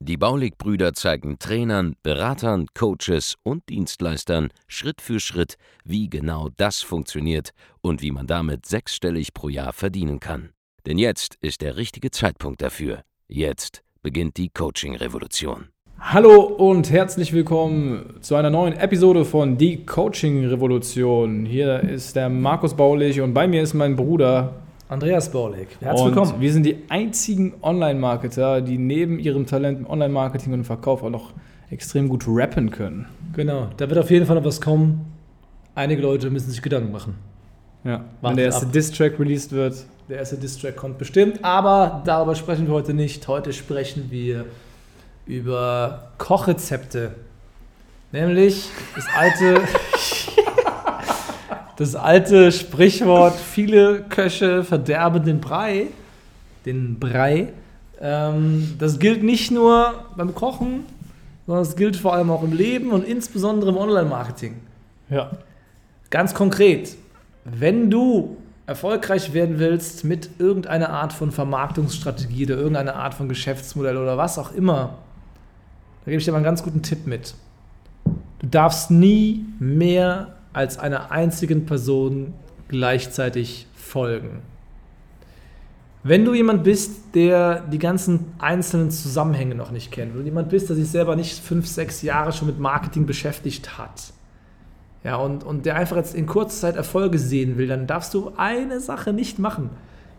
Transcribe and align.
Die 0.00 0.16
Baulig-Brüder 0.16 0.94
zeigen 0.94 1.38
Trainern, 1.38 1.94
Beratern, 2.02 2.66
Coaches 2.74 3.36
und 3.42 3.68
Dienstleistern 3.68 4.48
Schritt 4.66 5.00
für 5.00 5.20
Schritt, 5.20 5.56
wie 5.84 6.08
genau 6.08 6.48
das 6.56 6.80
funktioniert 6.80 7.50
und 7.80 8.02
wie 8.02 8.10
man 8.10 8.26
damit 8.26 8.66
sechsstellig 8.66 9.34
pro 9.34 9.48
Jahr 9.48 9.72
verdienen 9.72 10.20
kann. 10.20 10.50
Denn 10.86 10.98
jetzt 10.98 11.36
ist 11.40 11.60
der 11.60 11.76
richtige 11.76 12.10
Zeitpunkt 12.10 12.62
dafür. 12.62 13.02
Jetzt 13.28 13.82
beginnt 14.02 14.36
die 14.36 14.48
Coaching-Revolution. 14.48 15.68
Hallo 15.98 16.40
und 16.40 16.90
herzlich 16.90 17.34
willkommen 17.34 18.14
zu 18.22 18.34
einer 18.34 18.48
neuen 18.48 18.72
Episode 18.72 19.26
von 19.26 19.58
Die 19.58 19.84
Coaching 19.84 20.46
Revolution. 20.46 21.44
Hier 21.44 21.80
ist 21.80 22.16
der 22.16 22.30
Markus 22.30 22.74
Baulich 22.74 23.20
und 23.20 23.34
bei 23.34 23.46
mir 23.46 23.62
ist 23.62 23.74
mein 23.74 23.96
Bruder 23.96 24.54
Andreas 24.90 25.30
Baulig. 25.30 25.68
Herzlich 25.78 26.04
und 26.04 26.16
willkommen. 26.16 26.40
Wir 26.40 26.52
sind 26.52 26.66
die 26.66 26.78
einzigen 26.88 27.54
Online-Marketer, 27.62 28.60
die 28.60 28.76
neben 28.76 29.20
ihrem 29.20 29.46
Talent 29.46 29.78
im 29.78 29.86
Online-Marketing 29.88 30.52
und 30.52 30.64
Verkauf 30.64 31.04
auch 31.04 31.10
noch 31.10 31.32
extrem 31.70 32.08
gut 32.08 32.24
rappen 32.26 32.72
können. 32.72 33.06
Genau, 33.32 33.68
da 33.76 33.88
wird 33.88 34.00
auf 34.00 34.10
jeden 34.10 34.26
Fall 34.26 34.34
noch 34.34 34.44
was 34.44 34.60
kommen. 34.60 35.04
Einige 35.76 36.02
Leute 36.02 36.28
müssen 36.28 36.50
sich 36.50 36.60
Gedanken 36.60 36.90
machen. 36.90 37.14
Ja, 37.84 38.04
wenn 38.20 38.34
der 38.34 38.46
erste 38.46 38.66
Diss-Track 38.66 39.20
released 39.20 39.52
wird. 39.52 39.76
Der 40.08 40.18
erste 40.18 40.36
Diss-Track 40.36 40.74
kommt 40.74 40.98
bestimmt, 40.98 41.44
aber 41.44 42.02
darüber 42.04 42.34
sprechen 42.34 42.66
wir 42.66 42.74
heute 42.74 42.92
nicht. 42.92 43.28
Heute 43.28 43.52
sprechen 43.52 44.10
wir 44.10 44.46
über 45.24 46.10
Kochrezepte. 46.18 47.12
Nämlich 48.10 48.68
das 48.96 49.04
alte, 49.16 49.60
das 51.80 51.94
alte 51.94 52.52
Sprichwort, 52.52 53.34
viele 53.36 54.02
Köche 54.02 54.64
verderben 54.64 55.24
den 55.24 55.40
Brei. 55.40 55.86
Den 56.66 56.98
Brei. 57.00 57.54
Ähm, 57.98 58.74
das 58.78 58.98
gilt 58.98 59.22
nicht 59.22 59.50
nur 59.50 59.94
beim 60.14 60.34
Kochen, 60.34 60.84
sondern 61.46 61.62
es 61.62 61.76
gilt 61.76 61.96
vor 61.96 62.12
allem 62.12 62.30
auch 62.30 62.42
im 62.42 62.52
Leben 62.52 62.90
und 62.90 63.02
insbesondere 63.02 63.70
im 63.70 63.78
Online-Marketing. 63.78 64.56
Ja. 65.08 65.30
Ganz 66.10 66.34
konkret, 66.34 66.96
wenn 67.46 67.88
du 67.88 68.36
erfolgreich 68.66 69.32
werden 69.32 69.58
willst 69.58 70.04
mit 70.04 70.28
irgendeiner 70.38 70.90
Art 70.90 71.14
von 71.14 71.32
Vermarktungsstrategie 71.32 72.44
oder 72.44 72.56
irgendeiner 72.56 72.96
Art 72.96 73.14
von 73.14 73.26
Geschäftsmodell 73.26 73.96
oder 73.96 74.18
was 74.18 74.38
auch 74.38 74.52
immer, 74.52 74.98
da 76.04 76.10
gebe 76.10 76.18
ich 76.18 76.26
dir 76.26 76.32
mal 76.32 76.36
einen 76.36 76.44
ganz 76.44 76.62
guten 76.62 76.82
Tipp 76.82 77.06
mit. 77.06 77.34
Du 78.04 78.48
darfst 78.48 78.90
nie 78.90 79.46
mehr 79.58 80.36
als 80.52 80.78
einer 80.78 81.10
einzigen 81.10 81.66
Person 81.66 82.34
gleichzeitig 82.68 83.66
folgen. 83.74 84.42
Wenn 86.02 86.24
du 86.24 86.32
jemand 86.32 86.64
bist, 86.64 87.14
der 87.14 87.60
die 87.60 87.78
ganzen 87.78 88.32
einzelnen 88.38 88.90
Zusammenhänge 88.90 89.54
noch 89.54 89.70
nicht 89.70 89.92
kennt, 89.92 90.14
wenn 90.14 90.20
du 90.20 90.26
jemand 90.26 90.48
bist, 90.48 90.70
der 90.70 90.76
sich 90.76 90.88
selber 90.88 91.14
nicht 91.14 91.38
fünf, 91.38 91.66
sechs 91.66 92.00
Jahre 92.00 92.32
schon 92.32 92.46
mit 92.46 92.58
Marketing 92.58 93.04
beschäftigt 93.04 93.76
hat, 93.76 94.12
ja, 95.04 95.16
und, 95.16 95.44
und 95.44 95.66
der 95.66 95.76
einfach 95.76 95.96
jetzt 95.96 96.14
in 96.14 96.26
kurzer 96.26 96.60
Zeit 96.60 96.76
Erfolge 96.76 97.18
sehen 97.18 97.56
will, 97.56 97.66
dann 97.66 97.86
darfst 97.86 98.12
du 98.12 98.32
eine 98.36 98.80
Sache 98.80 99.12
nicht 99.12 99.38
machen. 99.38 99.70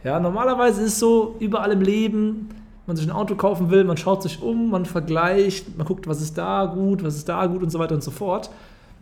Ja, 0.03 0.19
normalerweise 0.19 0.81
ist 0.81 0.93
es 0.93 0.99
so, 0.99 1.35
überall 1.39 1.71
im 1.71 1.81
Leben, 1.81 2.49
man 2.87 2.97
sich 2.97 3.07
ein 3.07 3.11
Auto 3.11 3.35
kaufen 3.35 3.69
will, 3.69 3.83
man 3.83 3.97
schaut 3.97 4.23
sich 4.23 4.41
um, 4.41 4.71
man 4.71 4.85
vergleicht, 4.85 5.77
man 5.77 5.85
guckt, 5.85 6.07
was 6.07 6.21
ist 6.21 6.37
da 6.37 6.65
gut, 6.65 7.03
was 7.03 7.15
ist 7.15 7.29
da 7.29 7.45
gut 7.45 7.61
und 7.61 7.69
so 7.69 7.77
weiter 7.77 7.93
und 7.93 8.03
so 8.03 8.11
fort. 8.11 8.49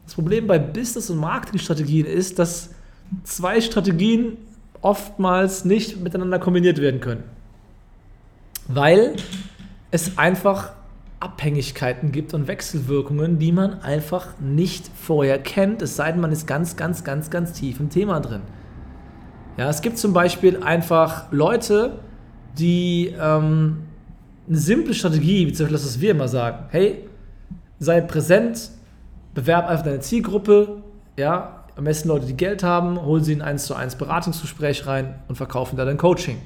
Das 0.09 0.15
Problem 0.15 0.47
bei 0.47 0.57
Business- 0.57 1.11
und 1.11 1.19
Marketingstrategien 1.19 2.07
ist, 2.07 2.39
dass 2.39 2.71
zwei 3.25 3.61
Strategien 3.61 4.37
oftmals 4.81 5.65
nicht 5.65 6.01
miteinander 6.01 6.39
kombiniert 6.39 6.81
werden 6.81 6.99
können. 6.99 7.25
Weil 8.67 9.17
es 9.91 10.17
einfach 10.17 10.71
Abhängigkeiten 11.19 12.11
gibt 12.11 12.33
und 12.33 12.47
Wechselwirkungen, 12.47 13.37
die 13.37 13.51
man 13.51 13.83
einfach 13.83 14.29
nicht 14.39 14.89
vorher 14.99 15.37
kennt, 15.37 15.83
es 15.83 15.95
sei 15.95 16.11
denn, 16.11 16.21
man 16.21 16.31
ist 16.31 16.47
ganz, 16.47 16.75
ganz, 16.75 17.03
ganz, 17.03 17.29
ganz 17.29 17.53
tief 17.53 17.79
im 17.79 17.91
Thema 17.91 18.19
drin. 18.19 18.41
Ja, 19.57 19.69
es 19.69 19.79
gibt 19.79 19.99
zum 19.99 20.11
Beispiel 20.11 20.63
einfach 20.63 21.31
Leute, 21.31 21.99
die 22.57 23.13
ähm, 23.21 23.83
eine 24.47 24.57
simple 24.57 24.95
Strategie, 24.95 25.45
wie 25.45 25.53
zum 25.53 25.65
Beispiel 25.65 25.77
das, 25.77 25.85
was 25.85 26.01
wir 26.01 26.09
immer 26.09 26.27
sagen, 26.27 26.65
hey, 26.71 27.07
sei 27.77 28.01
präsent, 28.01 28.71
bewerb 29.33 29.67
einfach 29.67 29.83
deine 29.83 29.99
Zielgruppe, 29.99 30.83
ja, 31.17 31.63
am 31.75 31.85
besten 31.85 32.09
Leute, 32.09 32.25
die 32.25 32.35
Geld 32.35 32.63
haben, 32.63 33.01
hol 33.05 33.23
sie 33.23 33.33
in 33.33 33.41
ein 33.41 33.53
1 33.53 33.65
zu 33.65 33.75
1 33.75 33.95
Beratungsgespräch 33.95 34.85
rein 34.85 35.15
und 35.27 35.35
verkaufen 35.35 35.77
da 35.77 35.85
dein 35.85 35.97
Coaching. 35.97 36.37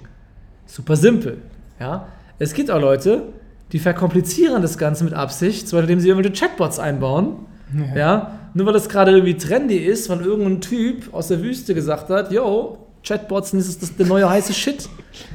Super 0.65 0.95
simpel, 0.95 1.41
ja. 1.79 2.07
Es 2.39 2.53
gibt 2.53 2.69
auch 2.69 2.79
Leute, 2.79 3.23
die 3.71 3.79
verkomplizieren 3.79 4.61
das 4.61 4.77
Ganze 4.77 5.03
mit 5.03 5.13
Absicht, 5.13 5.67
zum 5.67 5.77
Beispiel 5.77 5.93
indem 5.93 6.01
sie 6.01 6.09
irgendwelche 6.09 6.39
Chatbots 6.39 6.79
einbauen, 6.79 7.37
ja. 7.75 7.95
ja 7.95 8.39
nur 8.53 8.67
weil 8.67 8.73
das 8.73 8.89
gerade 8.89 9.11
irgendwie 9.11 9.35
trendy 9.35 9.77
ist, 9.77 10.09
weil 10.09 10.21
irgendein 10.21 10.61
Typ 10.61 11.13
aus 11.13 11.29
der 11.29 11.41
Wüste 11.41 11.73
gesagt 11.73 12.09
hat, 12.09 12.31
yo, 12.31 12.77
Chatbots, 13.03 13.51
das 13.51 13.67
ist 13.67 13.81
das 13.81 13.95
der 13.95 14.05
neue 14.05 14.29
heiße 14.29 14.53
Shit. 14.53 14.87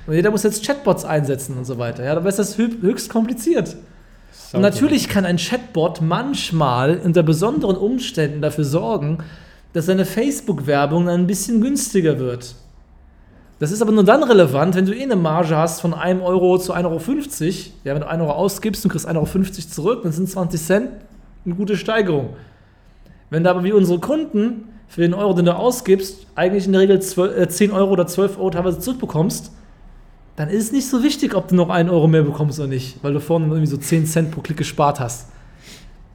Und 0.06 0.14
jeder 0.14 0.30
muss 0.30 0.42
jetzt 0.42 0.64
Chatbots 0.64 1.04
einsetzen 1.04 1.56
und 1.58 1.64
so 1.64 1.78
weiter. 1.78 2.04
Ja, 2.04 2.14
dabei 2.14 2.28
ist 2.28 2.38
das 2.38 2.56
höchst 2.56 3.10
kompliziert. 3.10 3.76
Und 4.52 4.62
natürlich 4.62 5.08
kann 5.08 5.26
ein 5.26 5.36
Chatbot 5.36 6.00
manchmal 6.00 6.98
unter 6.98 7.22
besonderen 7.22 7.76
Umständen 7.76 8.40
dafür 8.40 8.64
sorgen, 8.64 9.18
dass 9.72 9.86
seine 9.86 10.06
Facebook-Werbung 10.06 11.08
ein 11.08 11.26
bisschen 11.26 11.60
günstiger 11.60 12.18
wird. 12.18 12.54
Das 13.58 13.72
ist 13.72 13.82
aber 13.82 13.92
nur 13.92 14.04
dann 14.04 14.22
relevant, 14.22 14.76
wenn 14.76 14.86
du 14.86 14.94
eh 14.94 15.02
eine 15.02 15.16
Marge 15.16 15.56
hast 15.56 15.80
von 15.80 15.92
1 15.92 16.22
Euro 16.22 16.58
zu 16.58 16.72
1,50 16.72 16.84
Euro. 16.84 16.98
Ja, 17.84 17.94
wenn 17.94 18.00
du 18.00 18.08
1 18.08 18.22
Euro 18.22 18.32
ausgibst 18.32 18.84
und 18.84 18.92
kriegst 18.92 19.08
1,50 19.08 19.16
Euro 19.16 19.68
zurück, 19.68 20.02
dann 20.04 20.12
sind 20.12 20.30
20 20.30 20.60
Cent 20.60 20.90
eine 21.44 21.54
gute 21.54 21.76
Steigerung. 21.76 22.30
Wenn 23.30 23.44
da 23.44 23.50
aber 23.50 23.64
wie 23.64 23.72
unsere 23.72 23.98
Kunden 23.98 24.68
für 24.86 25.02
den 25.02 25.12
Euro, 25.12 25.34
den 25.34 25.44
du 25.44 25.54
ausgibst, 25.54 26.26
eigentlich 26.34 26.66
in 26.66 26.72
der 26.72 26.82
Regel 26.82 27.00
12, 27.00 27.36
äh, 27.36 27.48
10 27.48 27.72
Euro 27.72 27.90
oder 27.90 28.06
12 28.06 28.38
Euro 28.38 28.50
teilweise 28.50 28.78
zurückbekommst, 28.78 29.52
dann 30.38 30.50
ist 30.50 30.66
es 30.66 30.72
nicht 30.72 30.88
so 30.88 31.02
wichtig, 31.02 31.34
ob 31.34 31.48
du 31.48 31.56
noch 31.56 31.68
1 31.68 31.90
Euro 31.90 32.06
mehr 32.06 32.22
bekommst 32.22 32.60
oder 32.60 32.68
nicht, 32.68 33.02
weil 33.02 33.12
du 33.12 33.20
vorne 33.20 33.46
irgendwie 33.46 33.66
so 33.66 33.76
10 33.76 34.06
Cent 34.06 34.30
pro 34.30 34.40
Klick 34.40 34.56
gespart 34.56 35.00
hast. 35.00 35.26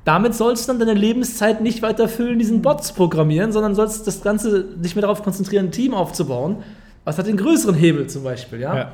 Damit 0.06 0.34
sollst 0.34 0.64
du 0.64 0.72
dann 0.72 0.80
deine 0.80 0.98
Lebenszeit 0.98 1.60
nicht 1.60 1.82
weiter 1.82 2.08
füllen, 2.08 2.40
diesen 2.40 2.62
Bot 2.62 2.86
zu 2.86 2.94
programmieren, 2.94 3.52
sondern 3.52 3.76
sollst 3.76 4.08
das 4.08 4.22
Ganze 4.22 4.64
dich 4.64 4.96
mehr 4.96 5.02
darauf 5.02 5.24
konzentrieren, 5.24 5.66
ein 5.66 5.72
Team 5.72 5.94
aufzubauen. 5.94 6.64
Was 7.04 7.18
hat 7.18 7.28
den 7.28 7.36
größeren 7.36 7.76
Hebel 7.76 8.08
zum 8.08 8.24
Beispiel, 8.24 8.62
ja? 8.62 8.76
ja. 8.76 8.92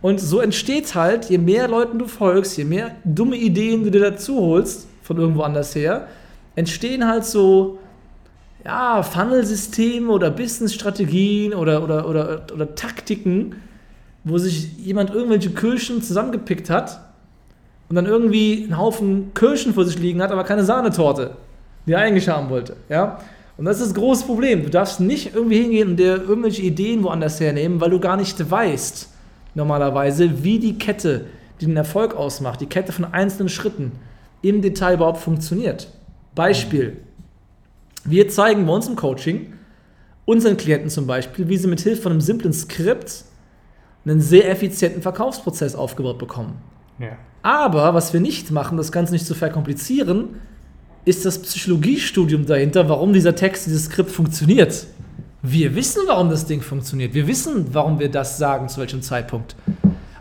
Und 0.00 0.18
so 0.18 0.40
entsteht 0.40 0.96
halt, 0.96 1.30
je 1.30 1.38
mehr 1.38 1.68
Leuten 1.68 2.00
du 2.00 2.08
folgst, 2.08 2.58
je 2.58 2.64
mehr 2.64 2.90
dumme 3.04 3.36
Ideen 3.36 3.84
du 3.84 3.90
dir 3.92 4.00
dazu 4.00 4.40
holst, 4.40 4.88
von 5.02 5.16
irgendwo 5.16 5.42
anders 5.42 5.76
her, 5.76 6.08
entstehen 6.56 7.06
halt 7.06 7.24
so 7.24 7.78
ja, 8.64 9.04
Funnelsysteme 9.04 10.10
oder 10.10 10.32
Businessstrategien 10.32 11.54
oder, 11.54 11.84
oder, 11.84 12.08
oder, 12.08 12.46
oder 12.52 12.74
Taktiken, 12.74 13.54
wo 14.24 14.38
sich 14.38 14.76
jemand 14.78 15.10
irgendwelche 15.10 15.50
Kirschen 15.50 16.02
zusammengepickt 16.02 16.70
hat 16.70 17.00
und 17.88 17.96
dann 17.96 18.06
irgendwie 18.06 18.64
einen 18.64 18.78
Haufen 18.78 19.34
Kirschen 19.34 19.74
vor 19.74 19.84
sich 19.84 19.98
liegen 19.98 20.22
hat, 20.22 20.30
aber 20.30 20.44
keine 20.44 20.64
Sahnetorte, 20.64 21.36
die 21.86 21.92
er 21.92 22.00
eigentlich 22.00 22.28
haben 22.28 22.48
wollte. 22.48 22.76
Ja? 22.88 23.20
Und 23.56 23.64
das 23.64 23.80
ist 23.80 23.88
das 23.88 23.94
große 23.94 24.24
Problem. 24.24 24.62
Du 24.62 24.70
darfst 24.70 25.00
nicht 25.00 25.34
irgendwie 25.34 25.60
hingehen 25.60 25.90
und 25.90 25.96
dir 25.96 26.22
irgendwelche 26.22 26.62
Ideen 26.62 27.02
woanders 27.02 27.40
hernehmen, 27.40 27.80
weil 27.80 27.90
du 27.90 28.00
gar 28.00 28.16
nicht 28.16 28.50
weißt, 28.50 29.08
normalerweise, 29.54 30.42
wie 30.42 30.58
die 30.58 30.78
Kette, 30.78 31.26
die 31.60 31.66
den 31.66 31.76
Erfolg 31.76 32.14
ausmacht, 32.14 32.60
die 32.60 32.66
Kette 32.66 32.92
von 32.92 33.04
einzelnen 33.04 33.48
Schritten 33.48 33.92
im 34.40 34.62
Detail 34.62 34.94
überhaupt 34.94 35.18
funktioniert. 35.18 35.88
Beispiel. 36.34 36.96
Wir 38.04 38.28
zeigen 38.28 38.66
bei 38.66 38.72
uns 38.72 38.88
im 38.88 38.96
Coaching 38.96 39.52
unseren 40.24 40.56
Klienten 40.56 40.88
zum 40.88 41.06
Beispiel, 41.06 41.48
wie 41.48 41.56
sie 41.56 41.68
mit 41.68 41.80
Hilfe 41.80 42.02
von 42.02 42.12
einem 42.12 42.20
simplen 42.20 42.52
Skript 42.52 43.24
einen 44.04 44.20
sehr 44.20 44.50
effizienten 44.50 45.02
Verkaufsprozess 45.02 45.74
aufgebaut 45.74 46.18
bekommen. 46.18 46.54
Ja. 46.98 47.16
Aber 47.42 47.94
was 47.94 48.12
wir 48.12 48.20
nicht 48.20 48.50
machen, 48.50 48.76
das 48.76 48.92
Ganze 48.92 49.12
nicht 49.12 49.26
zu 49.26 49.34
verkomplizieren, 49.34 50.40
ist 51.04 51.24
das 51.24 51.40
Psychologiestudium 51.40 52.46
dahinter, 52.46 52.88
warum 52.88 53.12
dieser 53.12 53.34
Text, 53.34 53.66
dieses 53.66 53.86
Skript 53.86 54.10
funktioniert. 54.10 54.86
Wir 55.42 55.74
wissen, 55.74 56.02
warum 56.06 56.30
das 56.30 56.46
Ding 56.46 56.62
funktioniert. 56.62 57.14
Wir 57.14 57.26
wissen, 57.26 57.66
warum 57.72 57.98
wir 57.98 58.08
das 58.08 58.38
sagen, 58.38 58.68
zu 58.68 58.80
welchem 58.80 59.02
Zeitpunkt. 59.02 59.56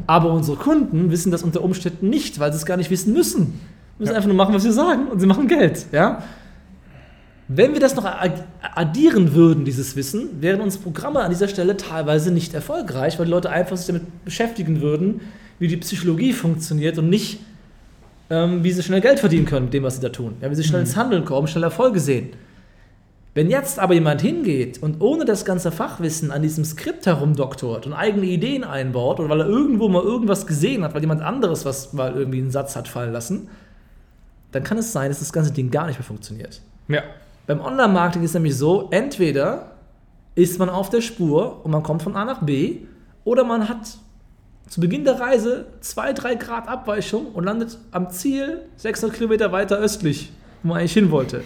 Aber 0.07 0.33
unsere 0.33 0.57
Kunden 0.57 1.11
wissen 1.11 1.31
das 1.31 1.43
unter 1.43 1.63
Umständen 1.63 2.09
nicht, 2.09 2.39
weil 2.39 2.51
sie 2.51 2.57
es 2.57 2.65
gar 2.65 2.77
nicht 2.77 2.89
wissen 2.89 3.13
müssen. 3.13 3.59
Wir 3.97 3.99
müssen 3.99 4.11
ja. 4.11 4.15
einfach 4.15 4.27
nur 4.27 4.35
machen, 4.37 4.55
was 4.55 4.63
wir 4.63 4.73
sagen 4.73 5.07
und 5.07 5.19
sie 5.19 5.27
machen 5.27 5.47
Geld. 5.47 5.85
Ja? 5.91 6.23
Wenn 7.47 7.73
wir 7.73 7.79
das 7.79 7.95
noch 7.95 8.05
addieren 8.61 9.33
würden, 9.33 9.65
dieses 9.65 9.95
Wissen, 9.95 10.41
wären 10.41 10.61
unsere 10.61 10.83
Programme 10.83 11.21
an 11.21 11.31
dieser 11.31 11.47
Stelle 11.47 11.77
teilweise 11.77 12.31
nicht 12.31 12.53
erfolgreich, 12.53 13.17
weil 13.17 13.25
die 13.25 13.31
Leute 13.31 13.49
einfach 13.49 13.75
sich 13.75 13.87
damit 13.87 14.23
beschäftigen 14.23 14.81
würden, 14.81 15.21
wie 15.59 15.67
die 15.67 15.77
Psychologie 15.77 16.33
funktioniert 16.33 16.97
und 16.97 17.09
nicht, 17.09 17.39
ähm, 18.29 18.63
wie 18.63 18.71
sie 18.71 18.83
schnell 18.83 19.01
Geld 19.01 19.19
verdienen 19.19 19.45
können 19.45 19.65
mit 19.65 19.73
dem, 19.73 19.83
was 19.83 19.95
sie 19.95 20.01
da 20.01 20.09
tun. 20.09 20.35
Ja, 20.41 20.51
wie 20.51 20.55
sie 20.55 20.63
schnell 20.63 20.81
ins 20.81 20.95
Handeln 20.95 21.25
kommen, 21.25 21.47
schnell 21.47 21.63
Erfolge 21.63 21.99
sehen. 21.99 22.29
Wenn 23.33 23.49
jetzt 23.49 23.79
aber 23.79 23.93
jemand 23.93 24.21
hingeht 24.21 24.83
und 24.83 24.99
ohne 24.99 25.23
das 25.23 25.45
ganze 25.45 25.71
Fachwissen 25.71 26.31
an 26.31 26.41
diesem 26.41 26.65
Skript 26.65 27.05
herumdoktort 27.05 27.85
und 27.85 27.93
eigene 27.93 28.25
Ideen 28.25 28.65
einbaut 28.65 29.19
oder 29.19 29.29
weil 29.29 29.39
er 29.39 29.47
irgendwo 29.47 29.87
mal 29.87 30.03
irgendwas 30.03 30.45
gesehen 30.45 30.83
hat, 30.83 30.93
weil 30.93 31.01
jemand 31.01 31.21
anderes 31.21 31.63
was 31.63 31.93
mal 31.93 32.13
irgendwie 32.13 32.39
einen 32.39 32.51
Satz 32.51 32.75
hat 32.75 32.89
fallen 32.89 33.13
lassen, 33.13 33.47
dann 34.51 34.63
kann 34.63 34.77
es 34.77 34.91
sein, 34.91 35.09
dass 35.09 35.19
das 35.19 35.31
ganze 35.31 35.51
Ding 35.51 35.71
gar 35.71 35.87
nicht 35.87 35.97
mehr 35.97 36.05
funktioniert. 36.05 36.61
Ja. 36.89 37.03
Beim 37.47 37.61
Online-Marketing 37.61 38.23
ist 38.23 38.33
nämlich 38.33 38.55
so, 38.55 38.87
entweder 38.91 39.71
ist 40.35 40.59
man 40.59 40.69
auf 40.69 40.89
der 40.89 41.01
Spur 41.01 41.61
und 41.63 41.71
man 41.71 41.83
kommt 41.83 42.03
von 42.03 42.15
A 42.15 42.23
nach 42.23 42.41
B 42.41 42.77
oder 43.23 43.43
man 43.43 43.67
hat 43.67 43.97
zu 44.67 44.79
Beginn 44.79 45.03
der 45.03 45.19
Reise 45.19 45.65
2, 45.81 46.13
3 46.13 46.35
Grad 46.35 46.67
Abweichung 46.69 47.27
und 47.33 47.43
landet 47.43 47.77
am 47.91 48.09
Ziel 48.09 48.61
600 48.77 49.17
Kilometer 49.17 49.51
weiter 49.51 49.77
östlich, 49.77 50.31
wo 50.63 50.69
man 50.69 50.77
eigentlich 50.77 50.93
hin 50.93 51.11
wollte. 51.11 51.43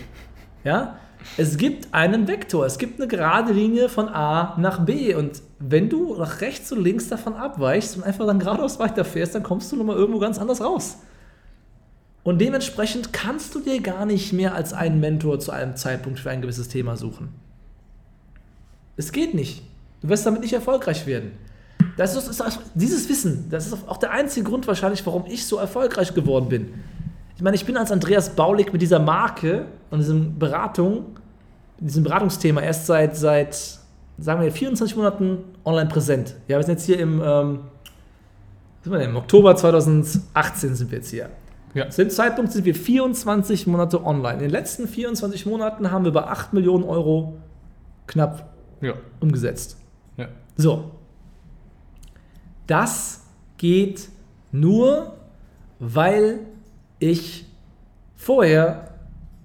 Ja? 0.64 0.98
Es 1.38 1.58
gibt 1.58 1.92
einen 1.92 2.28
Vektor, 2.28 2.66
es 2.66 2.78
gibt 2.78 3.00
eine 3.00 3.08
gerade 3.08 3.52
Linie 3.52 3.90
von 3.90 4.10
A 4.10 4.56
nach 4.60 4.86
B 4.86 5.16
und 5.16 5.42
wenn 5.58 5.90
du 5.90 6.16
nach 6.16 6.42
rechts 6.42 6.72
und 6.72 6.84
links 6.84 7.08
davon 7.08 7.34
abweichst 7.34 7.98
und 7.98 8.04
einfach 8.04 8.28
dann 8.28 8.38
geradeaus 8.38 8.78
weiterfährst, 8.78 9.34
dann 9.34 9.42
kommst 9.42 9.72
du 9.72 9.76
nochmal 9.76 9.96
irgendwo 9.96 10.20
ganz 10.20 10.38
anders 10.38 10.62
raus. 10.62 11.00
Und 12.26 12.42
dementsprechend 12.42 13.14
kannst 13.14 13.54
du 13.54 13.60
dir 13.60 13.80
gar 13.82 14.08
nicht 14.08 14.34
mehr 14.34 14.56
als 14.56 14.74
einen 14.74 15.00
Mentor 15.00 15.40
zu 15.40 15.52
einem 15.52 15.76
Zeitpunkt 15.76 16.20
für 16.20 16.32
ein 16.32 16.42
gewisses 16.42 16.68
Thema 16.68 16.98
suchen. 16.98 17.30
Es 18.98 19.12
geht 19.12 19.36
nicht. 19.36 19.62
Du 20.02 20.10
wirst 20.10 20.26
damit 20.26 20.42
nicht 20.42 20.54
erfolgreich 20.54 21.06
werden. 21.06 21.34
Das 21.98 22.16
ist, 22.16 22.28
ist 22.28 22.60
dieses 22.74 23.08
Wissen, 23.10 23.46
das 23.52 23.68
ist 23.68 23.88
auch 23.88 23.98
der 23.98 24.12
einzige 24.12 24.50
Grund 24.50 24.68
wahrscheinlich, 24.68 25.06
warum 25.06 25.26
ich 25.28 25.46
so 25.46 25.58
erfolgreich 25.58 26.16
geworden 26.16 26.50
bin. 26.50 26.74
Ich 27.36 27.44
meine, 27.44 27.56
ich 27.56 27.66
bin 27.66 27.78
als 27.78 27.92
Andreas 27.92 28.32
Baulig 28.32 28.74
mit 28.74 28.82
dieser 28.82 29.00
Marke 29.00 29.68
und 29.92 30.00
diesem 30.00 30.40
Beratung, 30.40 31.06
diesem 31.80 32.04
Beratungsthema 32.04 32.60
erst 32.62 32.88
seit, 32.88 33.16
seit 33.16 33.54
sagen 34.18 34.42
wir, 34.42 34.52
24 34.52 34.98
Monaten 34.98 35.44
online 35.64 35.90
präsent. 35.90 36.36
Ja, 36.48 36.58
wir 36.58 36.64
sind 36.64 36.74
jetzt 36.74 36.86
hier 36.86 36.98
im, 36.98 37.22
ähm, 37.24 37.60
sind 38.82 38.92
wir 38.92 38.98
denn, 38.98 39.12
im 39.12 39.16
Oktober 39.16 39.56
2018 39.56 40.74
sind 40.74 40.90
wir 40.90 40.98
jetzt 40.98 41.12
hier. 41.12 41.30
Ja. 41.76 41.90
Zu 41.90 42.04
dem 42.06 42.10
Zeitpunkt 42.10 42.52
sind 42.52 42.66
wir 42.66 42.74
24 42.74 43.68
Monate 43.68 44.04
online. 44.04 44.36
In 44.36 44.40
den 44.40 44.50
letzten 44.50 44.88
24 44.88 45.46
Monaten 45.46 45.92
haben 45.92 46.04
wir 46.06 46.10
über 46.10 46.32
8 46.32 46.54
Millionen 46.54 46.84
Euro 46.86 47.36
knapp 48.08 48.50
Ja. 48.82 48.94
umgesetzt. 49.20 49.78
ja. 50.18 50.28
So. 50.58 50.92
Das 52.68 53.24
geht 53.58 54.10
nur, 54.52 55.14
weil 55.80 56.40
ich 57.00 57.46
vorher 58.16 58.92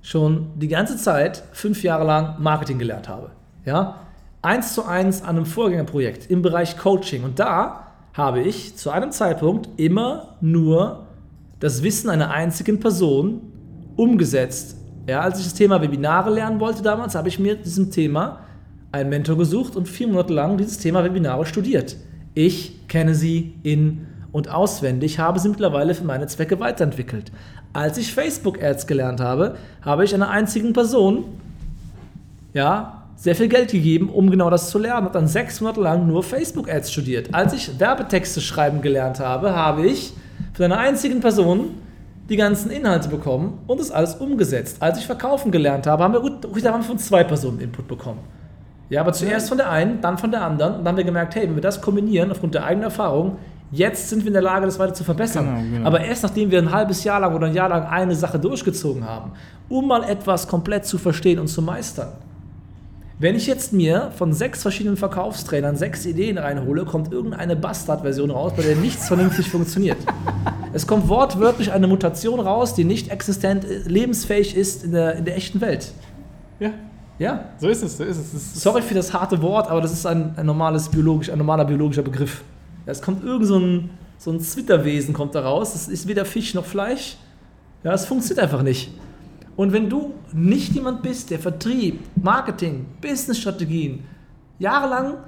schon 0.02 0.52
die 0.56 0.68
ganze 0.68 0.96
Zeit 0.96 1.42
fünf 1.52 1.82
Jahre 1.82 2.04
lang 2.04 2.36
Marketing 2.42 2.78
gelernt 2.78 3.08
habe. 3.08 3.30
Ja? 3.64 3.96
Eins 4.40 4.72
zu 4.72 4.86
eins 4.86 5.22
an 5.22 5.36
einem 5.36 5.44
Vorgängerprojekt 5.46 6.30
im 6.30 6.40
Bereich 6.40 6.78
Coaching. 6.78 7.24
Und 7.24 7.38
da 7.38 7.88
habe 8.14 8.40
ich 8.40 8.76
zu 8.76 8.90
einem 8.90 9.10
Zeitpunkt 9.10 9.68
immer 9.78 10.36
nur 10.40 11.06
das 11.60 11.82
Wissen 11.82 12.10
einer 12.10 12.30
einzigen 12.30 12.80
Person 12.80 13.42
umgesetzt. 13.96 14.76
Ja, 15.06 15.20
als 15.20 15.38
ich 15.38 15.44
das 15.44 15.54
Thema 15.54 15.80
Webinare 15.80 16.30
lernen 16.30 16.60
wollte 16.60 16.82
damals, 16.82 17.14
habe 17.14 17.28
ich 17.28 17.38
mir 17.38 17.56
diesem 17.56 17.90
Thema 17.90 18.40
einen 18.92 19.10
Mentor 19.10 19.38
gesucht 19.38 19.76
und 19.76 19.88
vier 19.88 20.08
Monate 20.08 20.32
lang 20.32 20.56
dieses 20.56 20.78
Thema 20.78 21.04
Webinare 21.04 21.46
studiert. 21.46 21.96
Ich 22.34 22.88
kenne 22.88 23.14
sie 23.14 23.54
in 23.62 24.06
und 24.32 24.48
auswendig, 24.48 25.18
habe 25.18 25.38
sie 25.38 25.48
mittlerweile 25.48 25.94
für 25.94 26.04
meine 26.04 26.26
Zwecke 26.26 26.58
weiterentwickelt. 26.60 27.32
Als 27.72 27.98
ich 27.98 28.12
Facebook-Ads 28.12 28.86
gelernt 28.86 29.20
habe, 29.20 29.56
habe 29.82 30.04
ich 30.04 30.14
einer 30.14 30.30
einzigen 30.30 30.72
Person 30.72 31.24
ja, 32.52 33.04
sehr 33.16 33.36
viel 33.36 33.48
Geld 33.48 33.70
gegeben, 33.70 34.08
um 34.08 34.30
genau 34.30 34.50
das 34.50 34.70
zu 34.70 34.78
lernen. 34.78 35.04
Habe 35.04 35.12
dann 35.12 35.26
sechs 35.26 35.60
Monate 35.60 35.80
lang 35.80 36.06
nur 36.06 36.22
Facebook-Ads 36.22 36.90
studiert. 36.90 37.34
Als 37.34 37.52
ich 37.52 37.78
Werbetexte 37.78 38.40
schreiben 38.40 38.80
gelernt 38.80 39.20
habe, 39.20 39.54
habe 39.54 39.86
ich 39.86 40.14
von 40.60 40.70
einer 40.70 40.78
einzigen 40.78 41.20
Person 41.20 41.70
die 42.28 42.36
ganzen 42.36 42.70
Inhalte 42.70 43.08
bekommen 43.08 43.60
und 43.66 43.80
das 43.80 43.90
alles 43.90 44.16
umgesetzt. 44.16 44.76
Als 44.80 44.98
ich 44.98 45.06
verkaufen 45.06 45.50
gelernt 45.50 45.86
habe, 45.86 46.04
haben 46.04 46.12
wir 46.12 46.20
gut, 46.20 46.46
da 46.62 46.72
haben 46.72 46.82
von 46.82 46.98
zwei 46.98 47.24
Personen 47.24 47.60
Input 47.60 47.88
bekommen. 47.88 48.20
Ja, 48.90 49.00
aber 49.00 49.14
zuerst 49.14 49.48
von 49.48 49.56
der 49.56 49.70
einen, 49.70 50.02
dann 50.02 50.18
von 50.18 50.30
der 50.30 50.42
anderen. 50.42 50.74
Und 50.74 50.78
dann 50.80 50.88
haben 50.88 50.96
wir 50.98 51.04
gemerkt, 51.04 51.34
hey, 51.34 51.44
wenn 51.44 51.54
wir 51.54 51.62
das 51.62 51.80
kombinieren, 51.80 52.30
aufgrund 52.30 52.54
der 52.54 52.64
eigenen 52.64 52.84
Erfahrung, 52.84 53.38
jetzt 53.72 54.10
sind 54.10 54.20
wir 54.20 54.26
in 54.26 54.34
der 54.34 54.42
Lage, 54.42 54.66
das 54.66 54.78
weiter 54.78 54.92
zu 54.92 55.02
verbessern. 55.02 55.46
Genau, 55.46 55.76
genau. 55.76 55.86
Aber 55.86 56.02
erst 56.02 56.24
nachdem 56.24 56.50
wir 56.50 56.58
ein 56.58 56.70
halbes 56.70 57.04
Jahr 57.04 57.20
lang 57.20 57.34
oder 57.34 57.46
ein 57.46 57.54
Jahr 57.54 57.70
lang 57.70 57.86
eine 57.86 58.14
Sache 58.14 58.38
durchgezogen 58.38 59.02
haben, 59.02 59.32
um 59.70 59.88
mal 59.88 60.04
etwas 60.04 60.46
komplett 60.46 60.84
zu 60.84 60.98
verstehen 60.98 61.38
und 61.38 61.48
zu 61.48 61.62
meistern. 61.62 62.08
Wenn 63.20 63.34
ich 63.34 63.46
jetzt 63.46 63.74
mir 63.74 64.12
von 64.16 64.32
sechs 64.32 64.62
verschiedenen 64.62 64.96
Verkaufstrainern 64.96 65.76
sechs 65.76 66.06
Ideen 66.06 66.38
reinhole, 66.38 66.86
kommt 66.86 67.12
irgendeine 67.12 67.54
Bastard-Version 67.54 68.30
raus, 68.30 68.54
bei 68.56 68.62
der 68.62 68.76
nichts 68.76 69.08
vernünftig 69.08 69.50
funktioniert. 69.50 69.98
Es 70.72 70.86
kommt 70.86 71.06
wortwörtlich 71.06 71.70
eine 71.70 71.86
Mutation 71.86 72.40
raus, 72.40 72.72
die 72.72 72.84
nicht 72.84 73.10
existent, 73.10 73.66
äh, 73.66 73.80
lebensfähig 73.86 74.56
ist 74.56 74.84
in 74.84 74.92
der, 74.92 75.16
in 75.16 75.26
der 75.26 75.36
echten 75.36 75.60
Welt. 75.60 75.92
Ja. 76.60 76.70
Ja, 77.18 77.50
So 77.58 77.68
ist 77.68 77.82
es, 77.82 77.98
so 77.98 78.04
ist 78.04 78.16
es. 78.16 78.32
ist 78.32 78.58
Sorry 78.58 78.80
für 78.80 78.94
das 78.94 79.12
harte 79.12 79.42
Wort, 79.42 79.68
aber 79.68 79.82
das 79.82 79.92
ist 79.92 80.06
ein, 80.06 80.32
ein, 80.38 80.46
normales 80.46 80.88
biologisch, 80.88 81.28
ein 81.28 81.36
normaler 81.36 81.66
biologischer 81.66 82.00
Begriff. 82.00 82.42
Ja, 82.86 82.92
es 82.92 83.02
kommt 83.02 83.22
irgend 83.22 83.46
so 83.46 83.58
ein, 83.58 83.90
so 84.16 84.30
ein 84.30 84.40
Zwitterwesen 84.40 85.12
kommt 85.12 85.34
da 85.34 85.42
raus. 85.42 85.74
Das 85.74 85.88
ist 85.88 86.08
weder 86.08 86.24
Fisch 86.24 86.54
noch 86.54 86.64
Fleisch. 86.64 87.18
Ja, 87.84 87.92
es 87.92 88.06
funktioniert 88.06 88.42
einfach 88.42 88.62
nicht. 88.62 88.90
Und 89.60 89.74
wenn 89.74 89.90
du 89.90 90.14
nicht 90.32 90.72
jemand 90.72 91.02
bist, 91.02 91.30
der 91.30 91.38
Vertrieb, 91.38 92.00
Marketing, 92.16 92.86
Businessstrategien 93.02 94.04
jahrelang 94.58 95.18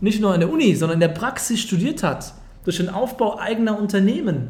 nicht 0.00 0.20
nur 0.20 0.34
in 0.34 0.40
der 0.40 0.50
Uni, 0.50 0.74
sondern 0.74 0.96
in 0.96 1.00
der 1.00 1.14
Praxis 1.14 1.60
studiert 1.60 2.02
hat, 2.02 2.34
durch 2.64 2.78
den 2.78 2.88
Aufbau 2.88 3.38
eigener 3.38 3.78
Unternehmen, 3.78 4.48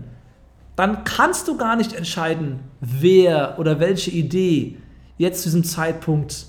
dann 0.77 1.05
kannst 1.05 1.47
du 1.47 1.59
gar 1.59 1.77
nicht 1.77 1.93
entscheiden, 1.93 2.61
wer 2.81 3.59
oder 3.59 3.81
welche 3.81 4.13
Idee 4.13 4.79
jetzt 5.19 5.43
zu 5.43 5.51
diesem 5.51 5.65
Zeitpunkt 5.65 6.47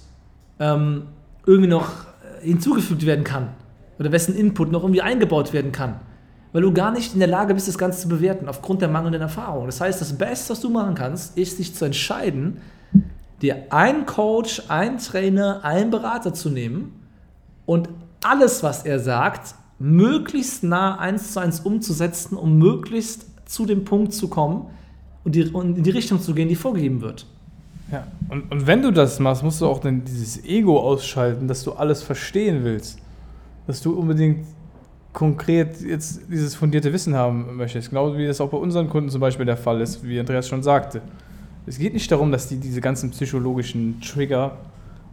ähm, 0.61 1.07
irgendwie 1.45 1.67
noch 1.67 1.89
äh, 1.89 2.45
hinzugefügt 2.45 3.05
werden 3.05 3.25
kann 3.25 3.49
oder 3.99 4.13
wessen 4.13 4.33
Input 4.33 4.71
noch 4.71 4.83
irgendwie 4.83 5.01
eingebaut 5.01 5.51
werden 5.51 5.73
kann, 5.73 5.99
weil 6.53 6.61
du 6.61 6.73
gar 6.73 6.91
nicht 6.91 7.13
in 7.13 7.19
der 7.19 7.27
Lage 7.27 7.53
bist, 7.53 7.67
das 7.67 7.77
Ganze 7.77 8.01
zu 8.01 8.09
bewerten 8.09 8.47
aufgrund 8.47 8.81
der 8.81 8.89
mangelnden 8.89 9.21
Erfahrung. 9.21 9.65
Das 9.65 9.81
heißt, 9.81 9.99
das 10.01 10.17
Beste, 10.17 10.51
was 10.51 10.61
du 10.61 10.69
machen 10.69 10.95
kannst, 10.95 11.37
ist 11.37 11.59
dich 11.59 11.75
zu 11.75 11.85
entscheiden, 11.85 12.57
dir 13.41 13.65
einen 13.69 14.05
Coach, 14.05 14.63
einen 14.69 14.97
Trainer, 14.97 15.63
einen 15.63 15.91
Berater 15.91 16.33
zu 16.33 16.49
nehmen 16.49 16.93
und 17.65 17.89
alles, 18.23 18.63
was 18.63 18.83
er 18.85 18.99
sagt, 18.99 19.55
möglichst 19.79 20.63
nah 20.63 20.97
eins 20.97 21.33
zu 21.33 21.39
eins 21.39 21.59
umzusetzen, 21.59 22.35
um 22.35 22.57
möglichst 22.57 23.27
zu 23.45 23.65
dem 23.65 23.85
Punkt 23.85 24.13
zu 24.13 24.27
kommen 24.27 24.67
und, 25.23 25.35
die, 25.35 25.43
und 25.45 25.77
in 25.77 25.83
die 25.83 25.91
Richtung 25.91 26.21
zu 26.21 26.33
gehen, 26.33 26.49
die 26.49 26.55
vorgegeben 26.55 27.01
wird. 27.01 27.25
Ja, 27.91 28.05
und, 28.29 28.51
und 28.51 28.67
wenn 28.67 28.81
du 28.81 28.91
das 28.91 29.19
machst, 29.19 29.43
musst 29.43 29.61
du 29.61 29.67
auch 29.67 29.79
dann 29.79 30.03
dieses 30.03 30.43
Ego 30.43 30.79
ausschalten, 30.79 31.47
dass 31.47 31.63
du 31.63 31.73
alles 31.73 32.03
verstehen 32.03 32.63
willst. 32.63 32.99
Dass 33.65 33.81
du 33.81 33.93
unbedingt 33.93 34.45
konkret 35.17 35.81
jetzt 35.81 36.21
dieses 36.29 36.53
fundierte 36.53 36.93
Wissen 36.93 37.15
haben 37.15 37.57
möchtest. 37.57 37.89
Genauso 37.89 38.19
wie 38.19 38.27
das 38.27 38.39
auch 38.39 38.49
bei 38.49 38.57
unseren 38.57 38.87
Kunden 38.87 39.09
zum 39.09 39.19
Beispiel 39.19 39.47
der 39.47 39.57
Fall 39.57 39.81
ist, 39.81 40.07
wie 40.07 40.19
Andreas 40.19 40.47
schon 40.47 40.61
sagte. 40.61 41.01
Es 41.65 41.79
geht 41.79 41.95
nicht 41.95 42.11
darum, 42.11 42.31
dass 42.31 42.47
die 42.47 42.57
diese 42.57 42.81
ganzen 42.81 43.09
psychologischen 43.09 43.99
Trigger 43.99 44.57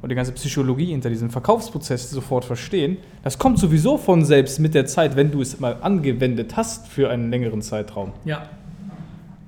und 0.02 0.10
die 0.10 0.14
ganze 0.14 0.32
Psychologie 0.32 0.90
hinter 0.90 1.08
diesem 1.08 1.30
Verkaufsprozess 1.30 2.10
sofort 2.10 2.44
verstehen. 2.44 2.98
Das 3.22 3.38
kommt 3.38 3.58
sowieso 3.58 3.96
von 3.96 4.26
selbst 4.26 4.60
mit 4.60 4.74
der 4.74 4.84
Zeit, 4.84 5.16
wenn 5.16 5.30
du 5.30 5.40
es 5.40 5.58
mal 5.58 5.78
angewendet 5.80 6.54
hast 6.54 6.86
für 6.86 7.08
einen 7.08 7.30
längeren 7.30 7.62
Zeitraum. 7.62 8.12
Ja. 8.26 8.42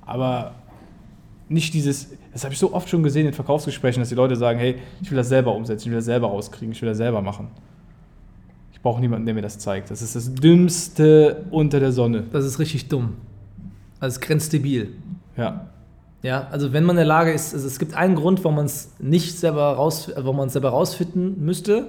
Aber 0.07 0.55
nicht 1.49 1.75
dieses, 1.75 2.09
das 2.33 2.45
habe 2.45 2.55
ich 2.55 2.59
so 2.59 2.73
oft 2.73 2.89
schon 2.89 3.03
gesehen 3.03 3.27
in 3.27 3.33
Verkaufsgesprächen, 3.33 4.01
dass 4.01 4.09
die 4.09 4.15
Leute 4.15 4.35
sagen, 4.35 4.57
hey, 4.57 4.77
ich 5.03 5.11
will 5.11 5.17
das 5.17 5.29
selber 5.29 5.53
umsetzen, 5.53 5.83
ich 5.83 5.91
will 5.91 5.97
das 5.97 6.05
selber 6.05 6.29
rauskriegen, 6.29 6.71
ich 6.71 6.81
will 6.81 6.89
das 6.89 6.97
selber 6.97 7.21
machen. 7.21 7.49
Ich 8.77 8.83
brauche 8.83 9.01
niemanden, 9.01 9.25
der 9.25 9.33
mir 9.33 9.41
das 9.41 9.57
zeigt. 9.57 9.89
Das 9.89 10.03
ist 10.03 10.15
das 10.15 10.35
Dümmste 10.35 11.45
unter 11.49 11.79
der 11.79 11.91
Sonne. 11.91 12.25
Das 12.31 12.45
ist 12.45 12.59
richtig 12.59 12.87
dumm. 12.87 13.15
Also 13.99 14.19
grenzdebil. 14.19 14.93
Ja. 15.35 15.71
Ja, 16.21 16.47
also 16.51 16.73
wenn 16.73 16.83
man 16.83 16.95
in 16.95 16.97
der 16.97 17.05
Lage 17.05 17.31
ist, 17.31 17.55
also 17.55 17.65
es 17.65 17.79
gibt 17.79 17.95
einen 17.95 18.13
Grund, 18.13 18.43
warum 18.43 18.57
man 18.57 18.67
es 18.67 18.91
nicht 18.99 19.39
selber 19.39 19.73
raus, 19.73 20.11
warum 20.15 20.37
man 20.37 20.47
es 20.47 20.53
selber 20.53 20.69
rausfinden 20.69 21.43
müsste, 21.43 21.87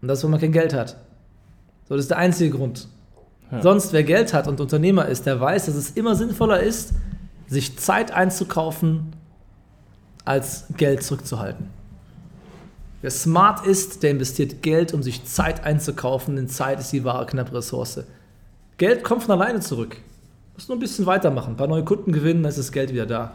und 0.00 0.06
das 0.06 0.18
ist, 0.18 0.24
wenn 0.24 0.30
man 0.30 0.40
kein 0.40 0.52
Geld 0.52 0.72
hat. 0.72 0.98
So, 1.88 1.96
das 1.96 2.04
ist 2.04 2.10
der 2.12 2.18
einzige 2.18 2.56
Grund. 2.56 2.86
Ja. 3.50 3.60
Sonst, 3.60 3.92
wer 3.92 4.04
Geld 4.04 4.32
hat 4.32 4.46
und 4.46 4.60
Unternehmer 4.60 5.06
ist, 5.06 5.26
der 5.26 5.40
weiß, 5.40 5.66
dass 5.66 5.74
es 5.74 5.90
immer 5.90 6.14
sinnvoller 6.14 6.60
ist, 6.60 6.92
sich 7.48 7.76
Zeit 7.76 8.12
einzukaufen, 8.12 9.12
als 10.24 10.66
Geld 10.76 11.02
zurückzuhalten. 11.02 11.66
Wer 13.02 13.10
smart 13.10 13.66
ist, 13.66 14.02
der 14.02 14.10
investiert 14.10 14.62
Geld, 14.62 14.92
um 14.92 15.02
sich 15.02 15.24
Zeit 15.24 15.64
einzukaufen, 15.64 16.36
denn 16.36 16.48
Zeit 16.48 16.80
ist 16.80 16.92
die 16.92 17.04
wahre 17.04 17.26
knappe 17.26 17.54
Ressource. 17.54 18.04
Geld 18.76 19.04
kommt 19.04 19.22
von 19.22 19.40
alleine 19.40 19.60
zurück. 19.60 19.96
Du 19.96 20.54
musst 20.54 20.68
nur 20.68 20.76
ein 20.76 20.80
bisschen 20.80 21.06
weitermachen, 21.06 21.54
ein 21.54 21.56
paar 21.56 21.66
neue 21.66 21.84
Kunden 21.84 22.12
gewinnen, 22.12 22.42
dann 22.42 22.50
ist 22.50 22.58
das 22.58 22.72
Geld 22.72 22.92
wieder 22.92 23.06
da. 23.06 23.32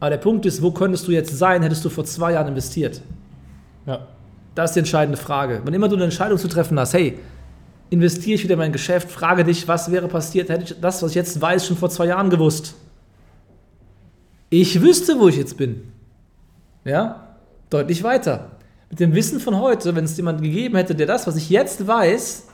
Aber 0.00 0.10
der 0.10 0.16
Punkt 0.18 0.46
ist, 0.46 0.62
wo 0.62 0.70
könntest 0.70 1.06
du 1.08 1.12
jetzt 1.12 1.36
sein, 1.36 1.62
hättest 1.62 1.84
du 1.84 1.90
vor 1.90 2.04
zwei 2.04 2.32
Jahren 2.32 2.48
investiert? 2.48 3.02
Ja. 3.86 4.06
Das 4.54 4.70
ist 4.70 4.74
die 4.74 4.80
entscheidende 4.80 5.18
Frage. 5.18 5.60
Wann 5.64 5.74
immer 5.74 5.88
du 5.88 5.96
eine 5.96 6.04
Entscheidung 6.04 6.38
zu 6.38 6.48
treffen 6.48 6.78
hast, 6.80 6.94
hey, 6.94 7.18
investiere 7.90 8.34
ich 8.34 8.44
wieder 8.44 8.54
in 8.54 8.58
mein 8.58 8.72
Geschäft, 8.72 9.10
frage 9.10 9.44
dich, 9.44 9.68
was 9.68 9.90
wäre 9.90 10.08
passiert, 10.08 10.48
hätte 10.48 10.64
ich 10.64 10.80
das, 10.80 11.02
was 11.02 11.10
ich 11.10 11.16
jetzt 11.16 11.40
weiß, 11.40 11.66
schon 11.66 11.76
vor 11.76 11.90
zwei 11.90 12.06
Jahren 12.06 12.30
gewusst. 12.30 12.74
Ich 14.48 14.80
wüsste, 14.80 15.18
wo 15.18 15.28
ich 15.28 15.36
jetzt 15.36 15.56
bin. 15.56 15.92
Ja, 16.84 17.36
deutlich 17.68 18.02
weiter. 18.02 18.55
Mit 18.90 19.00
dem 19.00 19.14
Wissen 19.14 19.40
von 19.40 19.58
heute, 19.58 19.94
wenn 19.94 20.04
es 20.04 20.16
jemand 20.16 20.42
gegeben 20.42 20.76
hätte, 20.76 20.94
der 20.94 21.06
das, 21.06 21.26
was 21.26 21.36
ich 21.36 21.50
jetzt 21.50 21.86
weiß, 21.86 22.46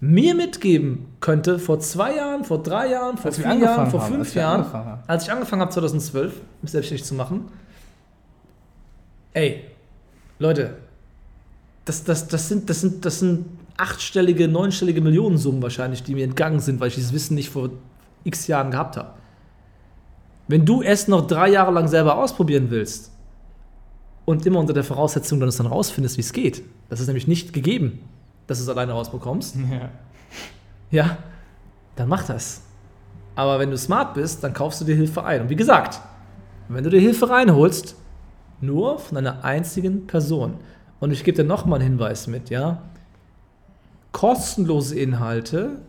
mir 0.00 0.34
mitgeben 0.34 1.06
könnte, 1.20 1.60
vor 1.60 1.78
zwei 1.78 2.16
Jahren, 2.16 2.44
vor 2.44 2.60
drei 2.60 2.90
Jahren, 2.90 3.16
vor 3.16 3.26
Als 3.26 3.36
vier 3.36 3.54
Jahren, 3.54 3.90
vor 3.90 4.00
fünf 4.00 4.18
als 4.20 4.34
Jahren, 4.34 4.72
haben. 4.72 5.02
als 5.06 5.24
ich 5.24 5.32
angefangen 5.32 5.62
habe 5.62 5.70
2012, 5.70 6.40
mich 6.60 6.70
selbstständig 6.72 7.04
zu 7.04 7.14
machen. 7.14 7.48
Ey, 9.32 9.64
Leute, 10.40 10.76
das, 11.84 12.02
das, 12.02 12.26
das, 12.26 12.48
sind, 12.48 12.68
das, 12.68 12.80
sind, 12.80 13.04
das 13.04 13.20
sind 13.20 13.46
achtstellige, 13.76 14.48
neunstellige 14.48 15.00
Millionensummen 15.00 15.62
wahrscheinlich, 15.62 16.02
die 16.02 16.14
mir 16.14 16.24
entgangen 16.24 16.58
sind, 16.58 16.80
weil 16.80 16.88
ich 16.88 16.96
dieses 16.96 17.12
Wissen 17.12 17.36
nicht 17.36 17.50
vor 17.50 17.70
x 18.24 18.48
Jahren 18.48 18.72
gehabt 18.72 18.96
habe. 18.96 19.12
Wenn 20.48 20.64
du 20.64 20.82
es 20.82 21.06
noch 21.06 21.26
drei 21.26 21.48
Jahre 21.48 21.72
lang 21.72 21.86
selber 21.86 22.16
ausprobieren 22.16 22.66
willst 22.70 23.11
und 24.32 24.46
immer 24.46 24.58
unter 24.58 24.72
der 24.72 24.84
Voraussetzung, 24.84 25.38
dass 25.40 25.56
du 25.56 25.62
dann 25.62 25.72
rausfindest, 25.72 26.16
wie 26.16 26.22
es 26.22 26.32
geht, 26.32 26.62
das 26.88 27.00
ist 27.00 27.06
nämlich 27.06 27.28
nicht 27.28 27.52
gegeben, 27.52 28.00
dass 28.46 28.58
du 28.58 28.64
es 28.64 28.68
alleine 28.68 28.92
rausbekommst, 28.92 29.56
ja. 29.70 29.90
ja, 30.90 31.18
dann 31.96 32.08
mach 32.08 32.24
das. 32.24 32.62
Aber 33.34 33.58
wenn 33.58 33.70
du 33.70 33.78
smart 33.78 34.14
bist, 34.14 34.42
dann 34.42 34.52
kaufst 34.52 34.80
du 34.80 34.84
dir 34.84 34.96
Hilfe 34.96 35.24
ein. 35.24 35.42
Und 35.42 35.50
wie 35.50 35.56
gesagt, 35.56 36.00
wenn 36.68 36.84
du 36.84 36.90
dir 36.90 37.00
Hilfe 37.00 37.30
reinholst, 37.30 37.96
nur 38.60 38.98
von 38.98 39.18
einer 39.18 39.44
einzigen 39.44 40.06
Person. 40.06 40.54
Und 41.00 41.12
ich 41.12 41.24
gebe 41.24 41.36
dir 41.36 41.44
nochmal 41.44 41.80
einen 41.80 41.90
Hinweis 41.90 42.26
mit, 42.26 42.50
ja. 42.50 42.82
Kostenlose 44.12 44.98
Inhalte 44.98 45.80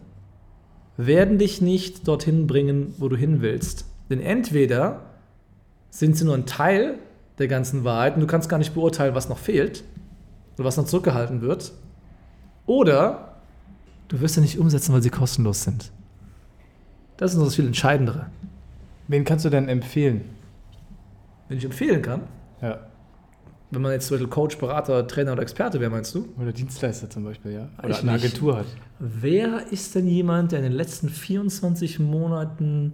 werden 0.98 1.38
dich 1.38 1.62
nicht 1.62 2.08
dorthin 2.08 2.48
bringen, 2.48 2.94
wo 2.98 3.10
du 3.10 3.16
hin 3.16 3.42
willst. 3.42 3.86
Denn 4.10 4.20
entweder 4.20 5.02
sind 5.90 6.18
sie 6.18 6.26
nur 6.26 6.36
ein 6.36 6.46
Teil 6.46 7.00
der 7.40 7.48
ganzen 7.48 7.84
Wahrheit 7.84 8.16
und 8.16 8.22
du 8.22 8.28
kannst 8.28 8.50
gar 8.50 8.58
nicht 8.58 8.74
beurteilen, 8.74 9.16
was 9.16 9.30
noch 9.30 9.38
fehlt 9.38 9.84
oder 10.56 10.66
was 10.66 10.78
noch 10.78 10.86
zurückgehalten 10.86 11.42
wird. 11.42 11.72
Oder 12.66 13.36
du 14.08 14.20
wirst 14.22 14.36
sie 14.36 14.42
nicht 14.42 14.60
umsetzen, 14.60 14.94
weil 14.94 15.02
sie 15.02 15.10
kostenlos 15.10 15.64
sind. 15.64 15.92
Das 17.18 17.32
ist 17.32 17.38
noch 17.38 17.46
das 17.46 17.56
viel 17.56 17.66
Entscheidendere. 17.68 18.28
Wen 19.08 19.24
kannst 19.24 19.46
du 19.46 19.50
denn 19.50 19.68
empfehlen? 19.70 20.22
Wenn 21.50 21.58
ich 21.58 21.66
empfehlen 21.66 22.02
kann, 22.02 22.22
Ja. 22.62 22.80
wenn 23.72 23.82
man 23.82 23.92
jetzt 23.92 24.08
zum 24.08 24.16
Beispiel 24.16 24.30
Coach, 24.30 24.58
Berater, 24.58 25.06
Trainer 25.08 25.34
oder 25.34 25.42
Experte 25.42 25.80
wäre, 25.80 25.92
meinst 25.92 26.16
du? 26.16 26.28
Oder 26.40 26.54
Dienstleister 26.54 27.10
zum 27.10 27.24
Beispiel, 27.26 27.52
ja. 27.52 27.70
Oder 27.80 27.90
Ich 27.90 28.02
eine 28.02 28.14
nicht. 28.14 28.24
Agentur 28.26 28.58
hat. 28.58 28.66
Wer 29.00 29.72
ist 29.72 29.94
denn 29.96 30.08
jemand, 30.08 30.52
der 30.54 30.60
in 30.60 30.64
den 30.64 30.74
letzten 30.74 31.10
24 31.10 32.00
Monaten 32.00 32.94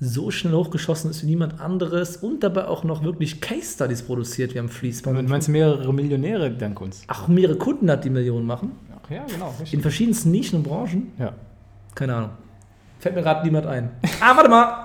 so 0.00 0.30
schnell 0.30 0.54
hochgeschossen 0.54 1.10
ist 1.10 1.22
wie 1.22 1.26
niemand 1.26 1.60
anderes 1.60 2.16
und 2.16 2.42
dabei 2.44 2.68
auch 2.68 2.84
noch 2.84 3.02
wirklich 3.02 3.40
Case 3.40 3.74
Studies 3.74 4.02
produziert 4.02 4.54
wie 4.54 4.60
am 4.60 4.68
Du 4.68 4.72
Fließband? 4.72 5.28
meinst 5.28 5.48
mehrere 5.48 5.92
Millionäre 5.92 6.50
dank 6.52 6.80
uns? 6.80 7.02
Ach, 7.08 7.26
mehrere 7.28 7.56
Kunden 7.56 7.90
hat, 7.90 8.04
die 8.04 8.10
Millionen 8.10 8.46
machen? 8.46 8.70
Ach 9.04 9.10
ja, 9.10 9.24
genau. 9.26 9.52
In 9.72 9.80
verschiedensten 9.80 10.30
Nischen 10.30 10.58
und 10.58 10.62
Branchen? 10.64 11.12
Ja. 11.18 11.32
Keine 11.94 12.14
Ahnung. 12.14 12.30
Fällt 13.00 13.14
mir 13.16 13.22
gerade 13.22 13.44
niemand 13.44 13.66
ein. 13.66 13.90
Ah, 14.20 14.36
warte 14.36 14.48
mal! 14.50 14.84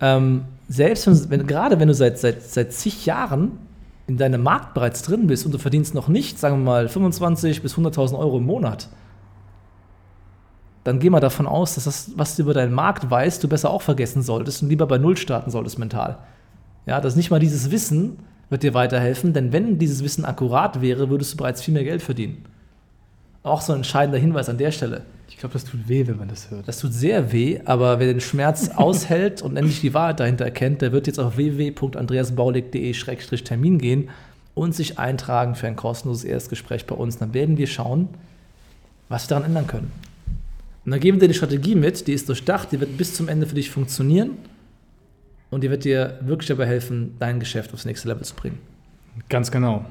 Ähm, 0.00 0.42
selbst 0.68 1.06
wenn, 1.06 1.30
wenn, 1.30 1.46
gerade 1.46 1.78
wenn 1.78 1.88
du 1.88 1.94
seit, 1.94 2.18
seit, 2.18 2.42
seit 2.42 2.72
zig 2.72 3.06
Jahren 3.06 3.52
in 4.08 4.16
deinem 4.16 4.42
Markt 4.42 4.74
bereits 4.74 5.02
drin 5.02 5.28
bist 5.28 5.46
und 5.46 5.52
du 5.52 5.58
verdienst 5.58 5.94
noch 5.94 6.08
nicht, 6.08 6.38
sagen 6.38 6.58
wir 6.58 6.64
mal, 6.64 6.88
25 6.88 7.62
bis 7.62 7.76
100.000 7.76 8.18
Euro 8.18 8.38
im 8.38 8.46
Monat, 8.46 8.88
dann 10.84 10.98
geh 10.98 11.10
mal 11.10 11.20
davon 11.20 11.46
aus, 11.46 11.76
dass 11.76 11.84
das, 11.84 12.10
was 12.16 12.36
du 12.36 12.42
über 12.42 12.54
deinen 12.54 12.72
Markt 12.72 13.10
weißt, 13.10 13.42
du 13.42 13.48
besser 13.48 13.70
auch 13.70 13.82
vergessen 13.82 14.22
solltest 14.22 14.62
und 14.62 14.68
lieber 14.68 14.86
bei 14.86 14.98
Null 14.98 15.16
starten 15.16 15.50
solltest 15.50 15.78
mental. 15.78 16.18
Ja, 16.86 17.00
dass 17.00 17.14
nicht 17.14 17.30
mal 17.30 17.38
dieses 17.38 17.70
Wissen 17.70 18.18
wird 18.50 18.64
dir 18.64 18.74
weiterhelfen, 18.74 19.32
denn 19.32 19.52
wenn 19.52 19.78
dieses 19.78 20.02
Wissen 20.02 20.24
akkurat 20.24 20.82
wäre, 20.82 21.08
würdest 21.08 21.32
du 21.32 21.36
bereits 21.36 21.62
viel 21.62 21.74
mehr 21.74 21.84
Geld 21.84 22.02
verdienen. 22.02 22.44
Auch 23.44 23.60
so 23.60 23.72
ein 23.72 23.78
entscheidender 23.78 24.18
Hinweis 24.18 24.48
an 24.48 24.58
der 24.58 24.72
Stelle. 24.72 25.02
Ich 25.28 25.36
glaube, 25.38 25.52
das 25.54 25.64
tut 25.64 25.88
weh, 25.88 26.06
wenn 26.06 26.18
man 26.18 26.28
das 26.28 26.50
hört. 26.50 26.68
Das 26.68 26.78
tut 26.78 26.92
sehr 26.92 27.32
weh, 27.32 27.60
aber 27.64 27.98
wer 27.98 28.08
den 28.08 28.20
Schmerz 28.20 28.68
aushält 28.76 29.40
und 29.42 29.56
endlich 29.56 29.80
die 29.80 29.94
Wahrheit 29.94 30.20
dahinter 30.20 30.44
erkennt, 30.44 30.82
der 30.82 30.92
wird 30.92 31.06
jetzt 31.06 31.18
auf 31.18 31.36
www.andreasbaulig.de-termin 31.36 33.78
gehen 33.78 34.10
und 34.54 34.74
sich 34.74 34.98
eintragen 34.98 35.54
für 35.54 35.68
ein 35.68 35.76
kostenloses 35.76 36.24
Erstgespräch 36.24 36.86
bei 36.86 36.94
uns. 36.94 37.16
Dann 37.18 37.34
werden 37.34 37.56
wir 37.56 37.68
schauen, 37.68 38.08
was 39.08 39.24
wir 39.24 39.30
daran 39.30 39.44
ändern 39.44 39.66
können. 39.66 39.90
Und 40.84 40.90
dann 40.90 41.00
geben 41.00 41.18
wir 41.18 41.26
dir 41.26 41.32
die 41.32 41.36
Strategie 41.36 41.74
mit, 41.74 42.06
die 42.06 42.12
ist 42.12 42.28
durchdacht, 42.28 42.72
die 42.72 42.80
wird 42.80 42.96
bis 42.96 43.14
zum 43.14 43.28
Ende 43.28 43.46
für 43.46 43.54
dich 43.54 43.70
funktionieren 43.70 44.32
und 45.50 45.62
die 45.62 45.70
wird 45.70 45.84
dir 45.84 46.18
wirklich 46.22 46.48
dabei 46.48 46.66
helfen, 46.66 47.14
dein 47.18 47.38
Geschäft 47.38 47.72
aufs 47.72 47.84
nächste 47.84 48.08
Level 48.08 48.24
zu 48.24 48.34
bringen. 48.34 48.58
Ganz 49.28 49.50
genau. 49.50 49.84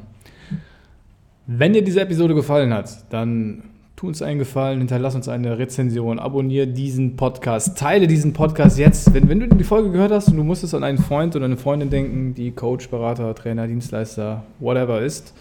Wenn 1.48 1.74
dir 1.74 1.84
diese 1.84 2.02
Episode 2.02 2.36
gefallen 2.36 2.74
hat, 2.74 3.12
dann 3.12 3.64
tu 4.02 4.08
uns 4.08 4.24
einen 4.24 4.40
Gefallen, 4.40 4.80
hinterlass 4.80 5.14
uns 5.14 5.30
eine 5.30 5.60
Rezension, 5.60 6.18
abonniere 6.18 6.66
diesen 6.66 7.18
Podcast, 7.18 7.78
teile 7.78 8.08
diesen 8.08 8.34
Podcast 8.34 8.80
jetzt. 8.80 9.14
Wenn, 9.14 9.30
wenn 9.30 9.40
du 9.40 9.48
die 9.48 9.64
Folge 9.64 9.92
gehört 9.92 10.12
hast 10.12 10.28
und 10.30 10.38
du 10.38 10.44
musstest 10.44 10.74
an 10.74 10.84
einen 10.84 10.98
Freund 10.98 11.36
oder 11.36 11.46
eine 11.46 11.56
Freundin 11.56 11.92
denken, 11.92 12.34
die 12.34 12.50
Coach, 12.50 12.90
Berater, 12.90 13.36
Trainer, 13.36 13.68
Dienstleister, 13.68 14.44
whatever 14.58 15.02
ist, 15.02 15.36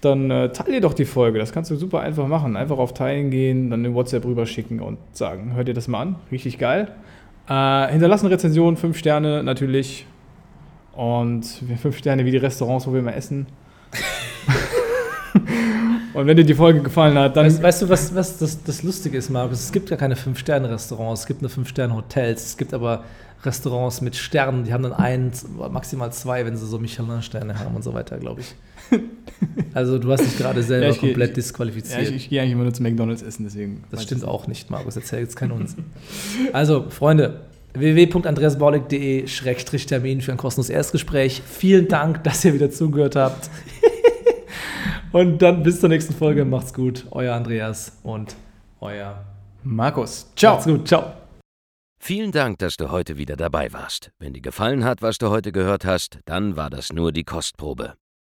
dann 0.00 0.32
äh, 0.32 0.48
teile 0.48 0.80
doch 0.80 0.94
die 0.94 1.04
Folge. 1.04 1.38
Das 1.38 1.52
kannst 1.52 1.70
du 1.70 1.76
super 1.76 2.00
einfach 2.00 2.26
machen. 2.26 2.56
Einfach 2.56 2.78
auf 2.78 2.92
Teilen 2.92 3.30
gehen, 3.30 3.70
dann 3.70 3.84
eine 3.84 3.94
WhatsApp 3.94 4.24
rüberschicken 4.24 4.80
und 4.80 4.98
sagen, 5.12 5.54
hört 5.54 5.68
dir 5.68 5.74
das 5.74 5.86
mal 5.86 6.00
an. 6.00 6.16
Richtig 6.32 6.58
geil. 6.58 6.88
Äh, 7.48 7.52
eine 7.52 8.10
Rezension, 8.10 8.76
fünf 8.76 8.98
Sterne 8.98 9.44
natürlich. 9.44 10.06
Und 10.92 11.44
fünf 11.80 11.96
Sterne 11.98 12.24
wie 12.24 12.32
die 12.32 12.38
Restaurants, 12.38 12.88
wo 12.88 12.92
wir 12.92 12.98
immer 12.98 13.14
essen. 13.14 13.46
Und 16.16 16.26
wenn 16.26 16.36
dir 16.36 16.44
die 16.44 16.54
Folge 16.54 16.80
gefallen 16.82 17.16
hat, 17.18 17.36
dann. 17.36 17.46
Weißt, 17.46 17.62
weißt 17.62 17.82
du, 17.82 17.88
was, 17.88 18.14
was 18.14 18.38
das, 18.38 18.62
das 18.62 18.82
Lustige 18.82 19.16
ist, 19.18 19.30
Markus? 19.30 19.60
Es 19.60 19.72
gibt 19.72 19.88
gar 19.88 19.98
keine 19.98 20.16
Fünf-Sterne-Restaurants, 20.16 21.20
es 21.22 21.26
gibt 21.26 21.42
nur 21.42 21.50
Fünf-Sterne-Hotels, 21.50 22.44
es 22.46 22.56
gibt 22.56 22.72
aber 22.74 23.04
Restaurants 23.44 24.00
mit 24.00 24.16
Sternen, 24.16 24.64
die 24.64 24.72
haben 24.72 24.82
dann 24.82 24.94
einen, 24.94 25.30
maximal 25.70 26.10
zwei, 26.12 26.44
wenn 26.46 26.56
sie 26.56 26.66
so 26.66 26.78
Michelin-Sterne 26.78 27.58
haben 27.58 27.76
und 27.76 27.84
so 27.84 27.92
weiter, 27.94 28.16
glaube 28.18 28.40
ich. 28.40 28.54
Also 29.74 29.98
du 29.98 30.10
hast 30.10 30.24
dich 30.24 30.38
gerade 30.38 30.62
selber 30.62 30.86
Ja, 30.86 30.92
ich 30.92 31.00
geh- 31.00 31.08
komplett 31.08 31.28
ja, 31.30 31.34
disqualifiziert. 31.34 32.02
ich, 32.08 32.14
ich 32.14 32.28
gehe 32.30 32.40
eigentlich 32.40 32.52
immer 32.52 32.62
nur 32.62 32.72
zu 32.72 32.82
McDonalds 32.82 33.20
essen, 33.22 33.44
deswegen. 33.44 33.84
das 33.90 34.04
stimmt 34.04 34.22
ich 34.22 34.26
auch 34.28 34.46
nicht, 34.46 34.70
Markus, 34.70 34.96
erzähl 34.96 35.18
jetzt 35.20 35.36
keinen 35.36 35.50
Unsinn. 35.52 35.84
Also, 36.54 36.86
Freunde, 36.88 37.40
www.andreasbaulig.de-termin 37.74 40.22
für 40.22 40.32
ein 40.32 40.38
kostenloses 40.38 40.70
Erstgespräch. 40.70 41.42
Vielen 41.46 41.88
Dank, 41.88 42.24
dass 42.24 42.42
ihr 42.46 42.54
wieder 42.54 42.70
zugehört 42.70 43.16
habt. 43.16 43.50
Und 45.16 45.38
dann 45.38 45.62
bis 45.62 45.80
zur 45.80 45.88
nächsten 45.88 46.12
Folge. 46.12 46.44
Macht's 46.44 46.74
gut. 46.74 47.06
Euer 47.10 47.34
Andreas 47.34 47.98
und 48.02 48.36
euer 48.80 49.24
Markus. 49.64 50.30
Ciao. 50.36 50.56
Macht's 50.56 50.66
gut. 50.66 50.86
Ciao. 50.86 51.14
Vielen 51.98 52.32
Dank, 52.32 52.58
dass 52.58 52.76
du 52.76 52.90
heute 52.90 53.16
wieder 53.16 53.36
dabei 53.36 53.72
warst. 53.72 54.10
Wenn 54.18 54.34
dir 54.34 54.42
gefallen 54.42 54.84
hat, 54.84 55.00
was 55.00 55.16
du 55.16 55.30
heute 55.30 55.52
gehört 55.52 55.86
hast, 55.86 56.18
dann 56.26 56.56
war 56.56 56.68
das 56.68 56.92
nur 56.92 57.12
die 57.12 57.24
Kostprobe. 57.24 57.94